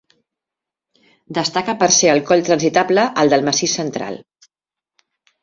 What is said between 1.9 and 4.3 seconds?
ser el coll transitable al del Massís Central.